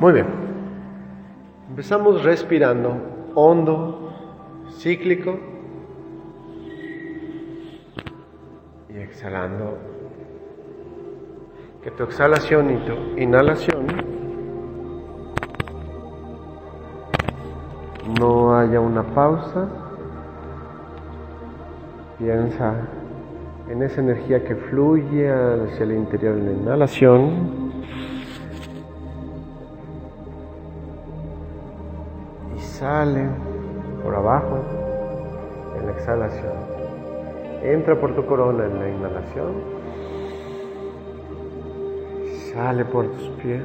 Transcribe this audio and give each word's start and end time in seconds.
Muy 0.00 0.12
bien. 0.12 0.26
Empezamos 1.70 2.22
respirando 2.22 2.96
hondo, 3.34 4.12
cíclico 4.70 5.36
y 8.88 8.96
exhalando. 8.96 9.76
Que 11.82 11.90
tu 11.90 12.04
exhalación 12.04 12.70
y 12.70 12.76
tu 12.86 13.20
inhalación 13.20 13.86
no 18.20 18.56
haya 18.56 18.78
una 18.78 19.02
pausa. 19.02 19.68
Piensa 22.18 22.74
en 23.68 23.82
esa 23.82 24.00
energía 24.00 24.44
que 24.44 24.54
fluye 24.54 25.28
hacia 25.28 25.82
el 25.82 25.92
interior 25.92 26.36
en 26.36 26.46
la 26.46 26.52
inhalación 26.52 27.67
sale 32.88 33.28
por 34.02 34.14
abajo 34.14 34.60
en 35.78 35.86
la 35.86 35.92
exhalación. 35.92 36.54
Entra 37.62 38.00
por 38.00 38.14
tu 38.14 38.24
corona 38.24 38.64
en 38.64 38.78
la 38.78 38.88
inhalación. 38.88 39.52
Sale 42.50 42.86
por 42.86 43.04
tus 43.08 43.28
pies 43.42 43.62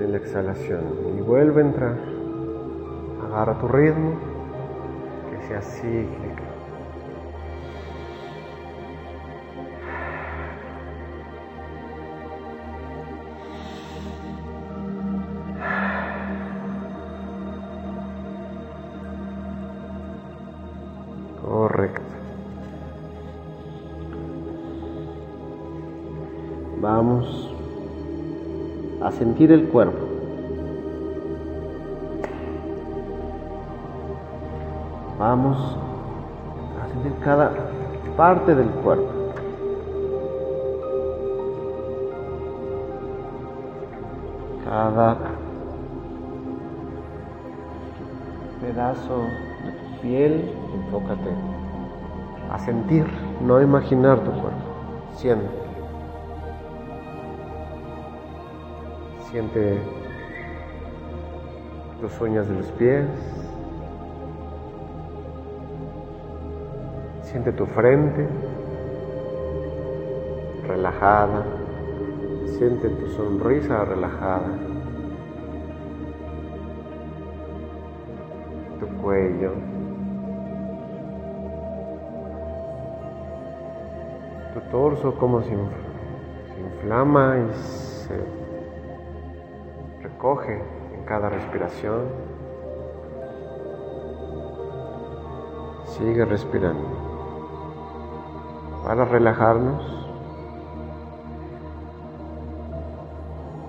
en 0.00 0.12
la 0.12 0.18
exhalación. 0.18 0.82
Y 1.16 1.22
vuelve 1.22 1.62
a 1.62 1.64
entrar. 1.64 1.96
Agarra 3.26 3.58
tu 3.58 3.68
ritmo, 3.68 4.12
que 5.30 5.46
sea 5.48 5.62
cíclica. 5.62 6.59
Sentir 29.20 29.52
el 29.52 29.68
cuerpo. 29.68 29.98
Vamos 35.18 35.76
a 36.82 36.88
sentir 36.88 37.12
cada 37.22 37.52
parte 38.16 38.54
del 38.54 38.68
cuerpo. 38.82 39.10
Cada 44.64 45.18
pedazo 48.62 49.18
de 49.66 49.72
tu 49.72 50.00
piel, 50.00 50.50
enfócate 50.76 51.30
a 52.50 52.58
sentir, 52.58 53.04
no 53.46 53.56
a 53.56 53.62
imaginar 53.62 54.20
tu 54.20 54.30
cuerpo. 54.30 54.64
Siente. 55.12 55.69
Siente 59.30 59.78
tus 62.00 62.20
uñas 62.20 62.48
de 62.48 62.54
los 62.56 62.66
pies. 62.72 63.06
Siente 67.22 67.52
tu 67.52 67.64
frente 67.66 68.26
relajada. 70.66 71.44
Siente 72.58 72.88
tu 72.88 73.06
sonrisa 73.10 73.84
relajada. 73.84 74.50
Tu 78.80 78.86
cuello. 79.00 79.52
Tu 84.54 84.60
torso 84.72 85.14
como 85.14 85.40
se 85.42 85.56
inflama 86.82 87.38
y 87.38 87.54
se 87.54 88.39
recoge 90.20 90.62
en 90.94 91.04
cada 91.06 91.30
respiración. 91.30 92.02
Sigue 95.86 96.26
respirando. 96.26 96.86
Para 98.84 99.06
relajarnos 99.06 99.82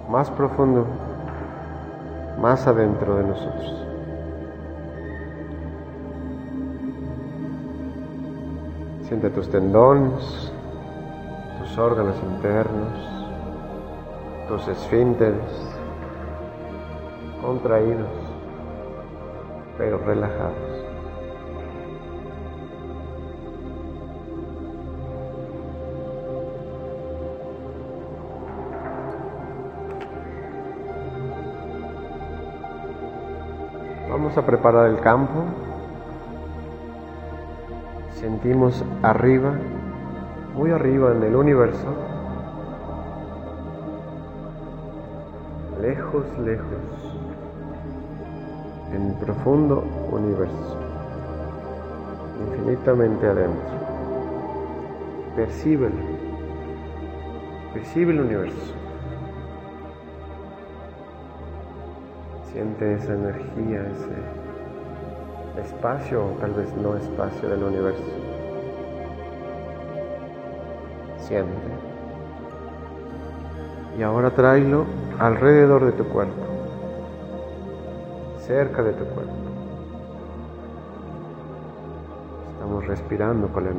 más 0.10 0.30
profundo, 0.32 0.86
más 2.42 2.68
adentro 2.68 3.16
de 3.16 3.24
nosotros. 3.24 3.86
Siente 9.04 9.30
tus 9.30 9.50
tendones, 9.50 10.52
tus 11.60 11.78
órganos 11.78 12.16
internos, 12.24 13.00
tus 14.50 14.68
esfínteres 14.68 15.71
contraídos, 17.42 18.08
pero 19.78 19.98
relajados. 19.98 20.72
Vamos 34.10 34.38
a 34.38 34.46
preparar 34.46 34.88
el 34.90 35.00
campo. 35.00 35.46
Sentimos 38.14 38.84
arriba, 39.02 39.54
muy 40.56 40.70
arriba 40.70 41.12
en 41.12 41.24
el 41.24 41.36
universo, 41.36 41.88
lejos, 45.82 46.24
lejos, 46.38 47.11
en 48.94 49.08
el 49.08 49.14
profundo 49.14 49.84
universo, 50.12 50.78
infinitamente 52.48 53.26
adentro. 53.26 53.72
Percíbelo, 55.36 55.96
percibe 57.74 58.12
el 58.12 58.20
universo. 58.22 58.74
Siente 62.52 62.96
esa 62.96 63.14
energía, 63.14 63.82
ese 63.88 64.42
espacio, 65.62 66.26
o 66.26 66.30
tal 66.42 66.52
vez 66.52 66.76
no 66.76 66.98
espacio 66.98 67.48
del 67.48 67.64
universo. 67.64 68.04
Siente. 71.18 71.52
Y 73.98 74.04
ahora 74.04 74.32
tráelo 74.32 74.86
alrededor 75.20 75.86
de 75.86 75.92
tu 75.94 76.04
cuerpo, 76.06 76.51
cerca 78.52 78.84
de 78.84 78.92
tu 78.92 79.06
cuerpo. 79.06 79.32
Estamos 82.52 82.86
respirando 82.86 83.48
con 83.48 83.66
el 83.66 83.76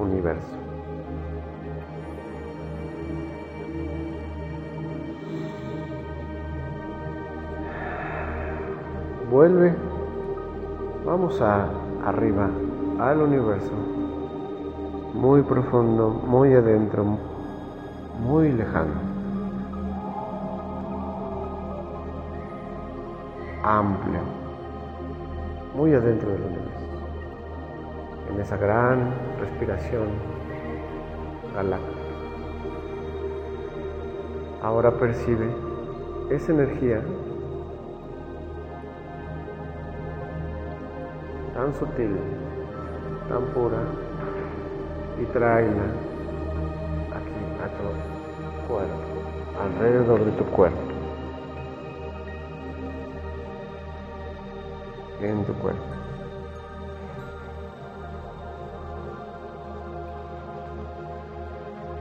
universo. 0.00 0.56
Vuelve, 9.30 9.72
vamos 11.04 11.40
a 11.40 11.68
arriba, 12.04 12.50
al 12.98 13.22
universo, 13.22 13.72
muy 15.14 15.42
profundo, 15.42 16.10
muy 16.10 16.52
adentro, 16.52 17.04
muy 18.18 18.50
lejano. 18.50 19.05
Amplio, 23.66 24.20
muy 25.74 25.92
adentro 25.92 26.30
del 26.30 26.42
universo, 26.42 26.86
en 28.30 28.40
esa 28.40 28.56
gran 28.56 29.12
respiración 29.40 30.06
galáctica. 31.52 31.96
Ahora 34.62 34.92
percibe 34.92 35.48
esa 36.30 36.52
energía 36.52 37.02
tan 41.54 41.74
sutil, 41.74 42.16
tan 43.28 43.42
pura, 43.46 43.78
y 45.20 45.24
tráela 45.26 45.86
aquí 47.16 47.42
a 47.64 47.68
tu 47.76 48.68
cuerpo, 48.68 48.94
alrededor 49.60 50.24
de 50.24 50.32
tu 50.32 50.44
cuerpo. 50.44 50.95
En 55.30 55.44
tu 55.44 55.52
cuerpo. 55.54 55.82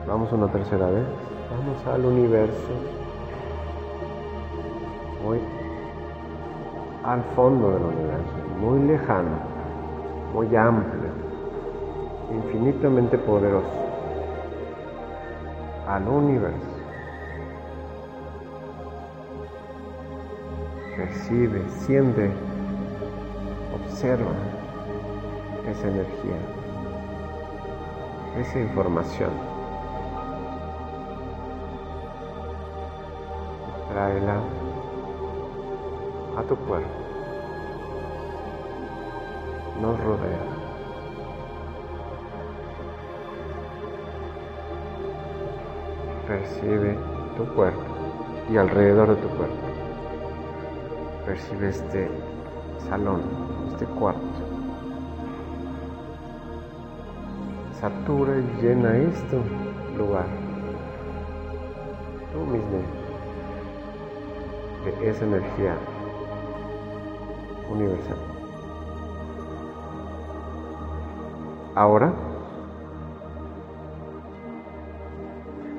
Vamos 0.08 0.32
una 0.32 0.48
tercera 0.48 0.88
vez. 0.88 1.06
Vamos 1.52 1.88
al 1.88 2.06
universo. 2.06 2.96
muy 5.26 5.40
al 7.04 7.22
fondo 7.36 7.72
del 7.72 7.84
universo, 7.84 8.34
muy 8.60 8.80
lejano, 8.88 9.38
muy 10.34 10.56
amplio, 10.56 11.10
infinitamente 12.32 13.18
poderoso, 13.18 13.68
al 15.88 16.08
universo. 16.08 16.68
Percibe, 20.98 21.64
siente, 21.70 22.32
observa 23.96 24.34
esa 25.72 25.88
energía, 25.88 26.36
esa 28.38 28.60
información. 28.60 29.30
Tráela 33.88 34.42
a 36.38 36.44
tu 36.44 36.58
cuerpo. 36.58 36.90
Nos 39.82 39.98
rodea. 40.02 40.44
Percibe 46.28 46.98
tu 47.38 47.46
cuerpo 47.56 47.80
y 48.52 48.58
alrededor 48.58 49.16
de 49.16 49.22
tu 49.22 49.30
cuerpo. 49.30 49.56
Percibe 51.26 51.70
este 51.70 52.12
salón, 52.90 53.45
este 53.76 53.86
cuarto. 53.88 54.22
Satura 57.74 58.38
y 58.38 58.62
llena 58.62 58.96
este 58.96 59.38
lugar. 59.98 60.26
Tú 62.32 62.40
mismo 62.40 62.80
de 64.86 65.10
esa 65.10 65.26
energía 65.26 65.76
universal. 67.70 68.18
Ahora 71.76 72.14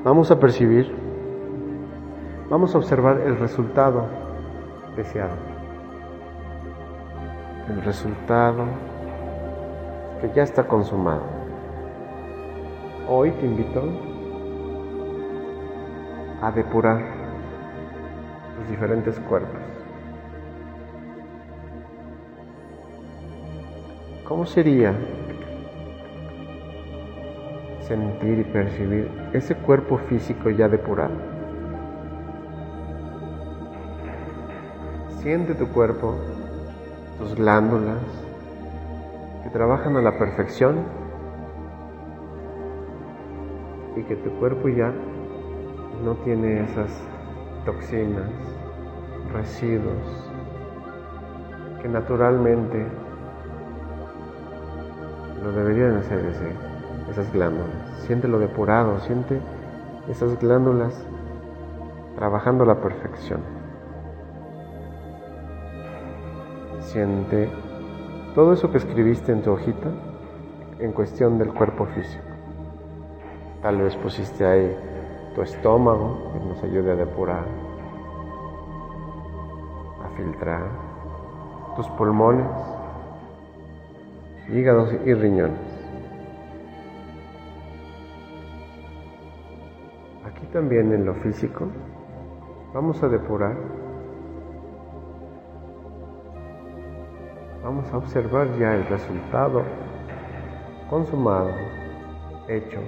vamos 0.05 0.31
a 0.31 0.39
percibir, 0.39 0.95
vamos 2.51 2.75
a 2.75 2.79
observar 2.79 3.23
el 3.23 3.39
resultado 3.39 4.05
deseado. 4.97 5.56
El 7.69 7.83
resultado 7.83 8.65
que 10.21 10.31
ya 10.33 10.45
está 10.45 10.69
consumado. 10.69 11.23
Hoy 13.09 13.33
te 13.33 13.45
invito 13.45 13.83
a 16.41 16.53
depurar 16.53 17.03
los 18.57 18.71
diferentes 18.71 19.19
cuerpos. 19.21 19.61
¿Cómo 24.25 24.47
sería 24.47 24.95
sentir 27.81 28.39
y 28.39 28.45
percibir 28.45 29.11
ese 29.33 29.57
cuerpo 29.57 29.99
físico 29.99 30.51
ya 30.51 30.69
depurado? 30.69 31.15
Siente 35.19 35.55
tu 35.55 35.67
cuerpo, 35.69 36.15
tus 37.19 37.35
glándulas, 37.35 38.03
que 39.43 39.51
trabajan 39.51 39.97
a 39.97 40.03
la 40.03 40.19
perfección 40.19 40.77
y 43.97 44.03
que 44.03 44.17
tu 44.17 44.31
cuerpo 44.39 44.69
ya 44.69 44.93
no 46.05 46.15
tiene 46.25 46.65
esas 46.65 46.91
toxinas, 47.65 48.31
residuos 49.33 50.31
que 51.81 51.89
naturalmente 51.89 52.87
lo 55.43 55.53
deberían 55.53 55.97
hacer 55.97 56.25
ese, 56.27 56.51
esas 57.11 57.33
glándulas. 57.33 57.71
Siente 58.07 58.29
lo 58.29 58.39
depurado, 58.39 58.99
siente 59.01 59.41
esas 60.09 60.39
glándulas 60.39 61.07
trabajando 62.17 62.65
a 62.65 62.67
la 62.67 62.81
perfección. 62.81 63.56
Siente 66.87 67.49
todo 68.37 68.53
eso 68.53 68.71
que 68.71 68.79
escribiste 68.79 69.33
en 69.33 69.43
tu 69.43 69.51
hojita 69.51 69.89
en 70.79 70.93
cuestión 70.93 71.37
del 71.37 71.53
cuerpo 71.53 71.85
físico. 71.87 72.23
Tal 73.61 73.79
vez 73.79 73.97
pusiste 73.97 74.47
ahí 74.47 74.77
tu 75.35 75.43
estómago 75.43 76.33
que 76.33 76.39
nos 76.47 76.63
ayude 76.63 76.93
a 76.93 76.95
depurar, 76.95 77.45
a 80.05 80.17
filtrar, 80.17 80.63
tus 81.75 81.89
pulmones, 81.89 82.47
hígados 84.53 84.95
y 85.05 85.13
riñones. 85.13 85.59
Aquí 90.25 90.47
también 90.53 90.93
en 90.93 91.05
lo 91.05 91.15
físico 91.17 91.67
vamos 92.73 93.03
a 93.03 93.09
depurar, 93.09 93.57
vamos 97.67 97.93
a 97.93 97.97
observar 97.97 98.47
ya 98.61 98.77
el 98.77 98.87
resultado 98.87 99.65
consumado, 100.89 101.51
hecho 102.47 102.79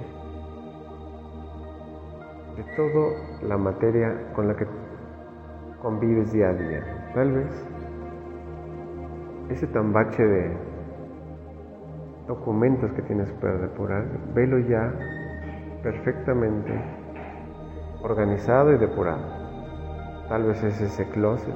de 2.55 2.63
toda 2.77 3.11
la 3.41 3.57
materia 3.57 4.31
con 4.33 4.47
la 4.47 4.55
que 4.55 4.65
convives 5.81 6.31
día 6.31 6.47
a 6.47 6.53
día. 6.53 7.11
Tal 7.13 7.29
vez 7.29 7.67
ese 9.49 9.67
tambache 9.67 10.23
de 10.23 10.57
documentos 12.25 12.89
que 12.93 13.01
tienes 13.01 13.29
para 13.33 13.57
depurar, 13.57 14.05
velo 14.33 14.59
ya 14.59 14.93
perfectamente 15.83 16.71
organizado 18.01 18.73
y 18.73 18.77
depurado. 18.77 19.25
Tal 20.29 20.43
vez 20.43 20.63
es 20.63 20.79
ese 20.79 21.05
closet 21.09 21.55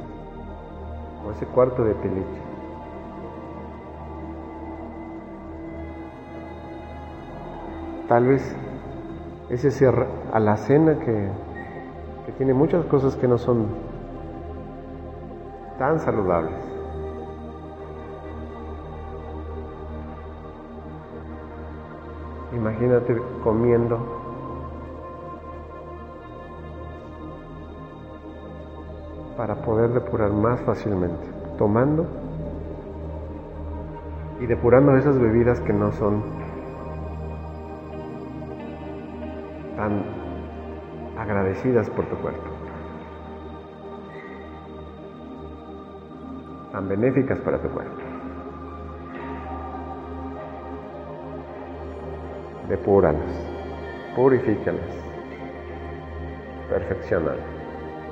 o 1.25 1.31
ese 1.31 1.46
cuarto 1.46 1.86
de 1.86 1.94
tiliche. 1.94 2.43
Tal 8.13 8.27
vez 8.27 8.56
es 9.50 9.65
ese 9.65 9.91
alacena 10.32 11.00
que, 11.00 11.29
que 12.27 12.32
tiene 12.34 12.53
muchas 12.53 12.86
cosas 12.86 13.15
que 13.15 13.27
no 13.27 13.39
son 13.39 13.65
tan 15.79 16.00
saludables. 16.00 16.53
Imagínate 22.55 23.20
comiendo 23.43 23.98
para 29.36 29.55
poder 29.55 29.89
depurar 29.89 30.29
más 30.29 30.62
fácilmente, 30.62 31.25
tomando 31.58 32.05
y 34.39 34.46
depurando 34.46 34.98
esas 34.98 35.17
bebidas 35.17 35.60
que 35.62 35.74
no 35.74 35.91
son 35.93 36.43
tan 39.84 40.02
agradecidas 41.18 41.90
por 41.90 42.06
tu 42.06 42.16
cuerpo, 42.16 42.48
tan 46.72 46.88
benéficas 46.88 47.38
para 47.40 47.62
tu 47.62 47.68
cuerpo. 47.68 47.98
Depúralas, 52.70 53.22
purifícalas, 54.16 54.96
perfeccionalas, 56.70 57.44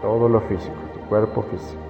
todo 0.01 0.28
lo 0.28 0.42
físico, 0.42 0.75
tu 0.94 1.00
cuerpo 1.08 1.42
físico. 1.44 1.82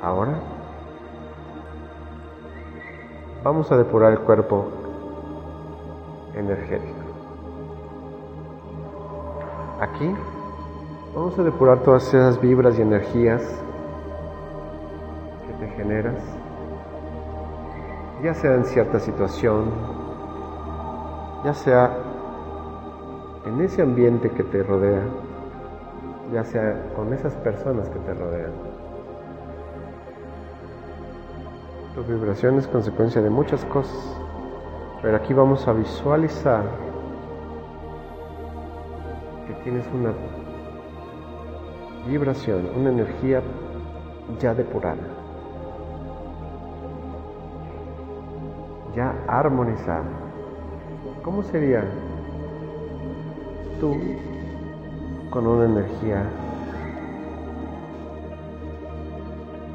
Ahora 0.00 0.38
vamos 3.42 3.70
a 3.72 3.76
depurar 3.76 4.12
el 4.12 4.20
cuerpo 4.20 4.81
energético. 6.42 7.00
Aquí 9.80 10.14
vamos 11.14 11.38
a 11.38 11.42
depurar 11.42 11.80
todas 11.80 12.06
esas 12.08 12.40
vibras 12.40 12.78
y 12.78 12.82
energías 12.82 13.42
que 15.46 15.52
te 15.54 15.72
generas, 15.72 16.22
ya 18.22 18.34
sea 18.34 18.54
en 18.54 18.64
cierta 18.64 19.00
situación, 19.00 19.70
ya 21.44 21.54
sea 21.54 21.98
en 23.44 23.60
ese 23.60 23.82
ambiente 23.82 24.30
que 24.30 24.44
te 24.44 24.62
rodea, 24.62 25.02
ya 26.32 26.44
sea 26.44 26.92
con 26.94 27.12
esas 27.12 27.34
personas 27.36 27.88
que 27.88 27.98
te 27.98 28.14
rodean. 28.14 28.52
Tu 31.94 32.02
vibración 32.04 32.58
es 32.58 32.66
consecuencia 32.68 33.20
de 33.20 33.28
muchas 33.28 33.64
cosas. 33.66 34.21
Pero 35.02 35.16
aquí 35.16 35.34
vamos 35.34 35.66
a 35.66 35.72
visualizar 35.72 36.62
que 39.48 39.52
tienes 39.64 39.84
una 39.92 40.12
vibración, 42.06 42.68
una 42.76 42.90
energía 42.90 43.42
ya 44.38 44.54
depurada, 44.54 45.02
ya 48.94 49.12
armonizada. 49.26 50.04
¿Cómo 51.24 51.42
sería 51.42 51.82
tú 53.80 53.96
con 55.30 55.48
una 55.48 55.64
energía 55.64 56.22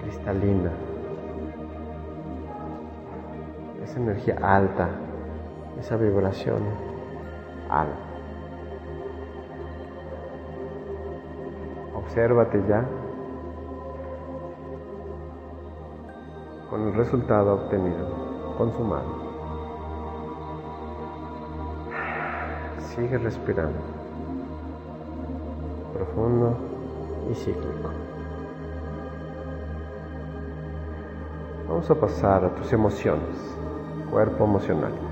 cristalina? 0.03 0.71
Esa 3.83 3.99
energía 3.99 4.37
alta, 4.41 4.89
esa 5.79 5.95
vibración 5.95 6.61
alta. 7.69 8.07
Obsérvate 11.95 12.63
ya 12.67 12.85
con 16.69 16.87
el 16.87 16.93
resultado 16.93 17.53
obtenido, 17.53 18.55
consumado. 18.57 19.27
Sigue 22.79 23.17
respirando, 23.17 23.79
profundo 25.93 26.57
y 27.29 27.35
cíclico. 27.35 27.89
Vamos 31.67 31.91
a 31.91 31.95
pasar 31.95 32.45
a 32.45 32.55
tus 32.55 32.73
emociones, 32.73 33.37
cuerpo 34.09 34.45
emocional. 34.45 35.06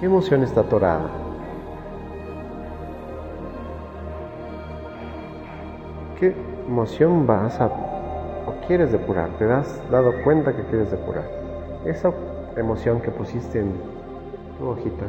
¿Qué 0.00 0.06
emoción 0.06 0.42
está 0.42 0.62
atorada? 0.62 1.10
¿Qué 6.18 6.34
emoción 6.66 7.26
vas 7.26 7.60
a 7.60 7.66
o 7.66 8.66
quieres 8.66 8.92
depurar? 8.92 9.28
¿Te 9.38 9.44
has 9.52 9.90
dado 9.90 10.14
cuenta 10.24 10.56
que 10.56 10.62
quieres 10.64 10.90
depurar? 10.90 11.24
Esa 11.84 12.14
emoción 12.56 13.02
que 13.02 13.10
pusiste 13.10 13.60
en 13.60 13.74
tu 14.58 14.68
hojita, 14.68 15.04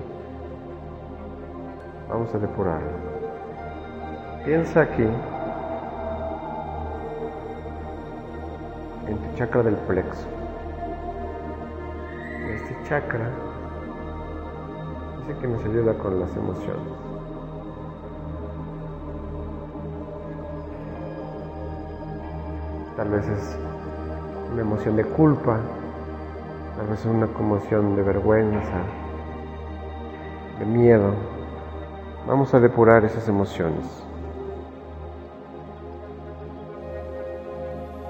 vamos 2.10 2.36
a 2.36 2.39
depurarla. 2.39 2.91
Piensa 4.43 4.81
aquí 4.81 5.07
en 9.07 9.17
tu 9.17 9.38
chakra 9.38 9.63
del 9.63 9.75
plexo. 9.75 10.27
Este 12.53 12.75
chakra 12.89 13.29
que 15.39 15.47
nos 15.47 15.63
ayuda 15.63 15.93
con 15.95 16.19
las 16.19 16.35
emociones. 16.35 16.93
Tal 22.95 23.09
vez 23.09 23.27
es 23.27 23.57
una 24.51 24.61
emoción 24.61 24.95
de 24.95 25.05
culpa, 25.05 25.59
tal 26.77 26.88
vez 26.88 27.00
es 27.00 27.05
una 27.05 27.25
emoción 27.25 27.95
de 27.95 28.03
vergüenza, 28.03 28.83
de 30.59 30.65
miedo. 30.65 31.13
Vamos 32.27 32.53
a 32.53 32.59
depurar 32.59 33.03
esas 33.05 33.27
emociones. 33.27 34.03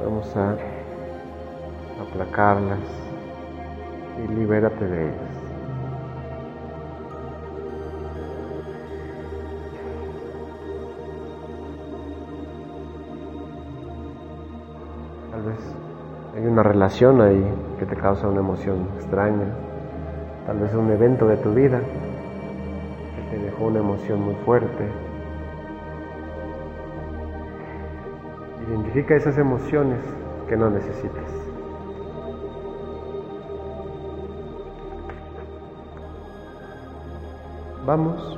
Vamos 0.03 0.35
a 0.35 0.57
aplacarlas 2.01 2.79
y 4.23 4.27
libérate 4.33 4.85
de 4.85 5.03
ellas. 5.03 5.30
Una 16.51 16.63
relación 16.63 17.21
ahí 17.21 17.45
que 17.79 17.85
te 17.85 17.95
causa 17.95 18.27
una 18.27 18.41
emoción 18.41 18.89
extraña. 18.97 19.47
Tal 20.45 20.59
vez 20.59 20.73
un 20.73 20.91
evento 20.91 21.25
de 21.25 21.37
tu 21.37 21.53
vida 21.53 21.79
que 21.79 23.37
te 23.37 23.41
dejó 23.41 23.67
una 23.67 23.79
emoción 23.79 24.21
muy 24.21 24.35
fuerte. 24.43 24.85
Identifica 28.67 29.15
esas 29.15 29.37
emociones 29.37 29.99
que 30.49 30.57
no 30.57 30.69
necesitas. 30.69 31.31
Vamos. 37.85 38.37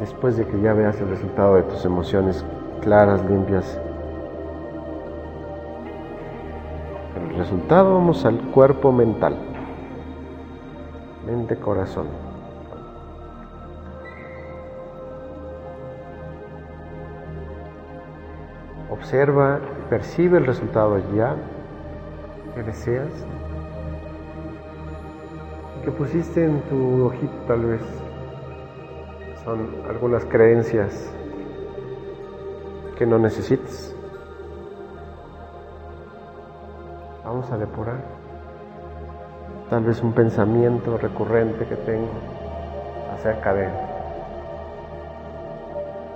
Después 0.00 0.36
de 0.36 0.46
que 0.46 0.60
ya 0.60 0.74
veas 0.74 1.00
el 1.00 1.08
resultado 1.08 1.56
de 1.56 1.62
tus 1.62 1.84
emociones 1.86 2.44
claras, 2.82 3.24
limpias. 3.24 3.80
Resultado 7.40 7.94
vamos 7.94 8.26
al 8.26 8.38
cuerpo 8.50 8.92
mental. 8.92 9.34
Mente, 11.26 11.56
corazón. 11.56 12.06
Observa, 18.90 19.58
percibe 19.88 20.36
el 20.36 20.44
resultado 20.44 20.98
ya 21.16 21.34
que 22.54 22.62
deseas 22.62 23.08
que 25.82 25.90
pusiste 25.92 26.44
en 26.44 26.60
tu 26.68 27.06
ojito 27.06 27.32
tal 27.48 27.64
vez 27.64 27.80
son 29.44 29.66
algunas 29.88 30.26
creencias 30.26 31.10
que 32.98 33.06
no 33.06 33.18
necesites. 33.18 33.96
A 37.50 37.56
depurar. 37.56 37.98
Tal 39.68 39.84
vez 39.84 40.02
un 40.02 40.12
pensamiento 40.12 40.96
recurrente 40.98 41.66
que 41.66 41.76
tengo 41.76 42.08
acerca 43.14 43.54
de 43.54 43.68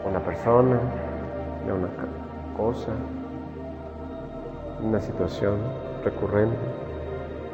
una 0.08 0.20
persona, 0.20 0.78
de 1.66 1.72
una 1.72 1.88
cosa, 2.56 2.92
una 4.82 5.00
situación 5.00 5.58
recurrente. 6.04 6.56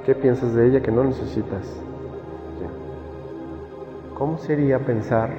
¿Qué 0.05 0.15
piensas 0.15 0.55
de 0.55 0.67
ella 0.67 0.81
que 0.81 0.91
no 0.91 1.05
necesitas? 1.05 1.81
¿Cómo 4.21 4.37
sería 4.37 4.79
pensar 4.79 5.31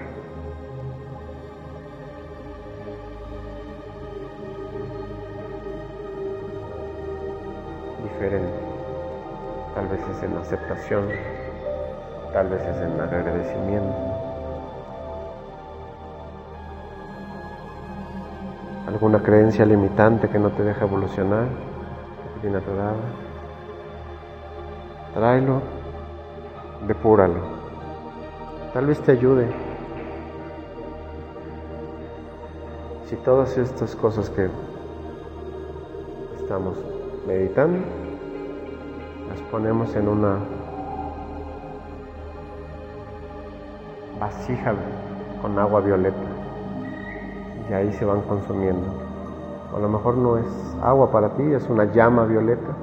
Tal 9.73 9.87
vez 9.87 9.99
es 10.07 10.23
en 10.23 10.37
aceptación, 10.37 11.07
tal 12.31 12.49
vez 12.49 12.61
es 12.61 12.77
en 12.77 13.01
agradecimiento. 13.01 14.11
alguna 18.87 19.23
creencia 19.23 19.65
limitante 19.65 20.29
que 20.29 20.37
no 20.37 20.51
te 20.51 20.63
deja 20.63 20.85
evolucionar, 20.85 21.47
que 22.41 22.49
te 22.49 22.57
atorada. 22.57 22.93
Tráelo, 25.15 25.61
depúralo. 26.87 27.39
Tal 28.73 28.85
vez 28.85 28.99
te 29.01 29.13
ayude. 29.13 29.47
Si 33.05 33.15
todas 33.17 33.57
estas 33.57 33.95
cosas 33.95 34.29
que 34.29 34.49
estamos 36.37 36.77
meditando, 37.25 37.79
ponemos 39.51 39.93
en 39.97 40.07
una 40.07 40.37
vasija 44.17 44.73
con 45.41 45.59
agua 45.59 45.81
violeta 45.81 46.17
y 47.69 47.73
ahí 47.73 47.91
se 47.93 48.05
van 48.05 48.21
consumiendo. 48.21 48.87
a 49.75 49.79
lo 49.79 49.89
mejor 49.89 50.15
no 50.15 50.37
es 50.37 50.77
agua 50.81 51.11
para 51.11 51.29
ti, 51.35 51.43
es 51.43 51.69
una 51.69 51.85
llama 51.85 52.25
violeta. 52.25 52.75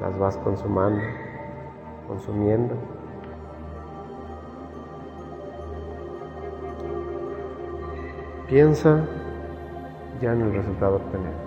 Las 0.00 0.18
vas 0.18 0.36
consumando, 0.38 1.02
consumiendo. 2.06 2.74
Piensa 8.48 9.00
ya 10.20 10.32
en 10.32 10.42
el 10.42 10.52
resultado 10.52 10.96
obtenido. 10.96 11.43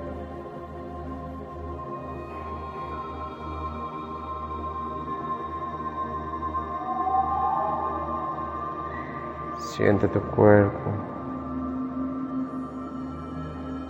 Siente 9.77 10.07
tu 10.07 10.19
cuerpo, 10.19 10.89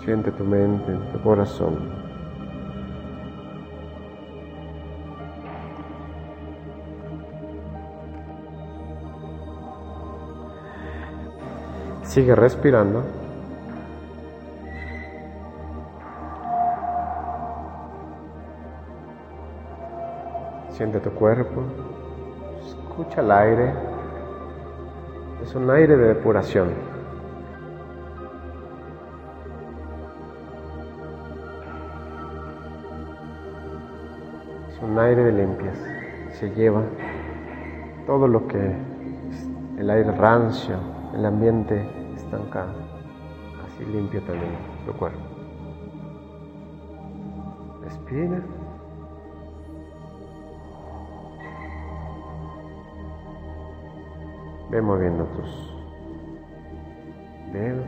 siente 0.03 0.34
tu 0.34 0.44
mente, 0.44 0.91
tu 1.13 1.22
corazón. 1.22 1.77
Sigue 12.03 12.36
respirando. 12.36 13.03
Siente 20.72 21.00
tu 21.00 21.12
cuerpo. 21.12 21.62
Escucha 22.65 23.22
el 23.22 23.32
aire. 23.32 23.87
Es 25.44 25.56
un 25.56 25.70
aire 25.70 25.96
de 25.96 26.08
depuración. 26.13 26.70
Es 34.70 34.82
un 34.82 35.00
aire 35.00 35.24
de 35.24 35.32
limpias. 35.32 35.77
Se 36.34 36.50
lleva 36.51 36.84
todo 38.06 38.27
lo 38.27 38.48
que 38.48 38.75
el 39.77 39.89
aire 39.89 40.12
rancio, 40.12 40.75
el 41.15 41.25
ambiente 41.25 41.88
estancado. 42.15 42.74
Así 43.65 43.86
limpia 43.86 44.22
también 44.22 44.51
tu 44.86 44.94
cuerpo. 44.94 45.20
Respira. 47.84 48.41
Ve 54.69 54.81
moviendo 54.81 55.24
tus 55.27 55.74
dedos, 57.53 57.86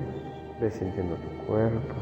ve 0.62 0.72
sintiendo 0.72 1.16
tu 1.16 1.46
cuerpo. 1.46 1.96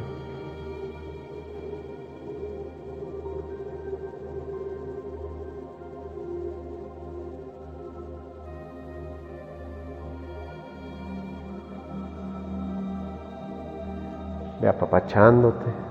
Ve 14.61 14.67
apapachándote. 14.69 15.86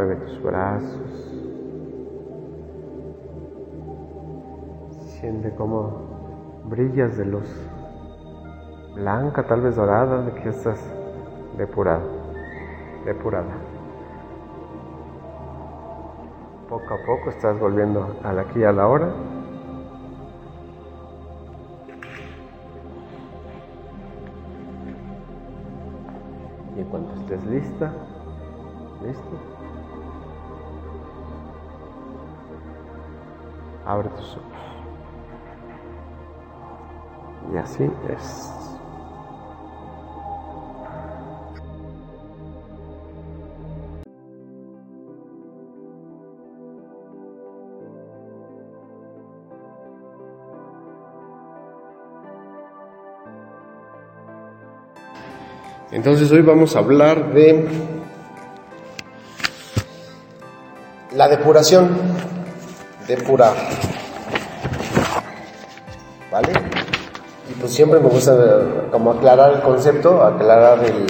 Mueve 0.00 0.16
tus 0.16 0.42
brazos. 0.42 1.30
Siente 5.20 5.54
como 5.54 5.90
brillas 6.64 7.18
de 7.18 7.26
luz 7.26 7.68
blanca, 8.94 9.42
tal 9.42 9.60
vez 9.60 9.76
dorada, 9.76 10.22
de 10.22 10.32
que 10.40 10.48
estás 10.48 10.82
depurado, 11.58 12.00
depurada. 13.04 13.52
Poco 16.66 16.94
a 16.94 17.04
poco 17.04 17.28
estás 17.28 17.60
volviendo 17.60 18.16
al 18.24 18.38
aquí 18.38 18.60
y 18.60 18.64
a 18.64 18.72
la 18.72 18.88
hora. 18.88 19.12
Y 26.74 26.80
en 26.80 26.86
cuanto 26.86 27.14
estés 27.16 27.44
lista, 27.44 27.92
listo, 29.04 29.59
abre 33.90 34.08
tus 34.10 34.36
ojos. 34.36 34.44
Y 37.52 37.56
así 37.56 37.90
es. 38.08 38.50
Entonces 55.92 56.30
hoy 56.30 56.42
vamos 56.42 56.76
a 56.76 56.78
hablar 56.78 57.32
de 57.34 57.68
la 61.16 61.26
depuración, 61.26 61.90
depurar. 63.10 63.54
¿Vale? 66.30 66.52
Y 67.50 67.60
pues 67.60 67.72
siempre 67.72 68.00
me 68.00 68.08
gusta 68.08 68.36
como 68.90 69.12
aclarar 69.12 69.54
el 69.54 69.62
concepto, 69.62 70.22
aclarar 70.22 70.84
el, 70.84 71.06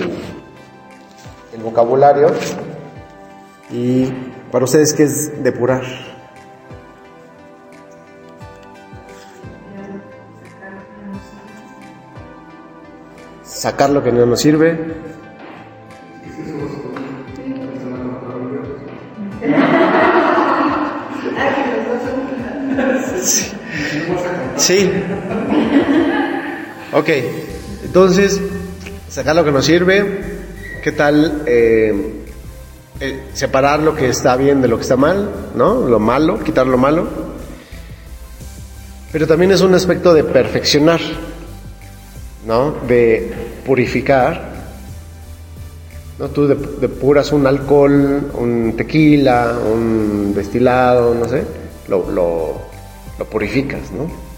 el 1.53 1.63
vocabulario. 1.63 2.29
Y 3.71 4.07
para 4.51 4.65
ustedes, 4.65 4.93
¿qué 4.95 5.05
es 5.05 5.43
depurar? 5.43 5.83
sacar 13.61 13.91
lo 13.91 14.03
que 14.03 14.11
no 14.11 14.25
nos 14.25 14.41
sirve. 14.41 14.95
Sí. 24.71 24.89
Ok, 26.93 27.09
entonces, 27.87 28.41
sacar 29.09 29.35
lo 29.35 29.45
que 29.45 29.51
nos 29.51 29.67
sirve. 29.67 30.21
¿Qué 30.81 30.93
tal 30.93 31.43
eh, 31.45 32.23
eh, 33.01 33.23
separar 33.33 33.81
lo 33.81 33.97
que 33.97 34.11
está 34.11 34.37
bien 34.37 34.63
de 34.63 34.69
lo 34.69 34.77
que 34.77 34.83
está 34.83 34.95
mal? 34.95 35.29
¿No? 35.57 35.89
Lo 35.89 35.99
malo, 35.99 36.39
quitar 36.39 36.69
lo 36.69 36.79
malo. 36.79 37.09
Pero 39.11 39.27
también 39.27 39.51
es 39.51 39.61
un 39.61 39.75
aspecto 39.75 40.15
de 40.15 40.23
perfeccionar. 40.23 41.01
¿no? 42.47 42.77
De 42.87 43.29
purificar. 43.67 44.53
¿no? 46.17 46.29
Tú 46.29 46.47
depuras 46.47 47.33
un 47.33 47.45
alcohol, 47.45 48.31
un 48.35 48.75
tequila, 48.77 49.59
un 49.69 50.33
destilado, 50.33 51.13
no 51.13 51.27
sé, 51.29 51.43
lo, 51.89 52.09
lo, 52.09 52.55
lo 53.19 53.25
purificas, 53.25 53.91
¿no? 53.91 54.30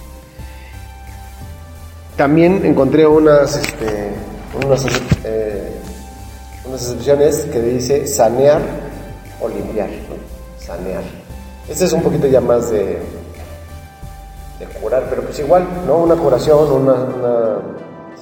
También 2.16 2.64
encontré 2.64 3.06
unas, 3.06 3.56
este, 3.56 4.10
unas, 4.64 4.84
eh, 5.24 5.80
unas 6.66 6.82
excepciones 6.82 7.46
que 7.52 7.60
dice 7.60 8.06
sanear 8.06 8.60
o 9.40 9.48
limpiar. 9.48 9.88
Sanear. 10.58 11.02
Este 11.68 11.84
es 11.84 11.92
un 11.92 12.02
poquito 12.02 12.26
ya 12.26 12.40
más 12.40 12.70
de, 12.70 12.98
de 14.58 14.66
curar, 14.80 15.06
pero 15.08 15.22
pues 15.22 15.38
igual, 15.38 15.66
¿no? 15.86 15.98
Una 15.98 16.16
curación, 16.16 16.70
una, 16.70 16.92
una 16.92 17.58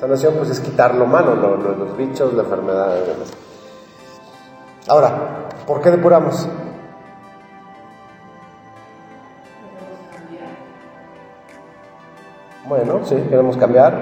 Sanación 0.01 0.33
pues 0.37 0.49
es 0.49 0.61
quitar 0.61 0.95
lo 0.95 1.05
malo, 1.05 1.37
lo, 1.37 1.59
lo, 1.59 1.75
los 1.75 1.95
bichos, 1.95 2.33
la 2.33 2.43
enfermedad 2.43 2.95
demás. 2.95 3.29
Ahora, 4.89 5.49
¿por 5.67 5.83
qué 5.83 5.91
depuramos? 5.91 6.49
Bueno, 12.71 13.01
sí, 13.05 13.17
queremos 13.29 13.57
cambiar. 13.57 13.93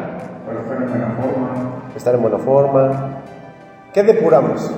Para 0.44 0.60
estar 0.60 0.76
en 0.76 0.90
buena 0.90 1.16
forma. 1.16 1.50
Estar 1.96 2.14
en 2.14 2.20
buena 2.20 2.38
forma. 2.38 3.10
¿Qué 3.94 4.02
depuramos? 4.02 4.70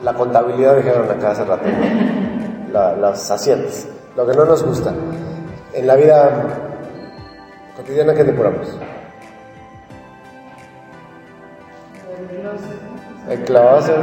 La 0.00 0.14
contabilidad 0.14 0.76
dijeron 0.76 1.10
acá 1.10 1.32
hace 1.32 1.44
rato. 1.44 1.64
La, 2.70 2.94
las 2.94 3.28
haciendas. 3.32 3.88
Lo 4.14 4.24
que 4.24 4.36
no 4.36 4.44
nos 4.44 4.62
gusta. 4.62 4.94
En 5.72 5.88
la 5.88 5.96
vida 5.96 6.44
cotidiana, 7.78 8.14
¿qué 8.14 8.22
depuramos? 8.22 8.78
El 13.28 13.40
closet, 13.40 13.96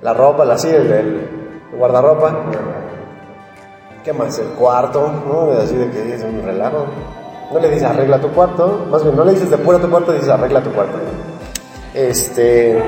la 0.00 0.14
ropa, 0.14 0.44
la 0.44 0.56
silla, 0.58 0.76
el, 0.76 0.92
el 0.92 1.28
guardarropa. 1.76 2.36
¿Qué 4.04 4.12
más? 4.12 4.38
El 4.38 4.48
cuarto, 4.48 5.10
¿no? 5.26 5.52
Así 5.52 5.74
de 5.74 5.90
que 5.90 6.14
es 6.14 6.22
un 6.22 6.42
relajo. 6.42 6.84
No 7.50 7.58
le 7.58 7.70
dices 7.70 7.84
arregla 7.84 8.20
tu 8.20 8.28
cuarto, 8.32 8.84
más 8.90 9.02
bien 9.02 9.16
no 9.16 9.24
le 9.24 9.32
dices 9.32 9.48
depura 9.48 9.78
tu 9.78 9.88
cuarto, 9.88 10.12
dices 10.12 10.28
arregla 10.28 10.62
tu 10.62 10.70
cuarto. 10.72 10.98
Este, 11.94 12.82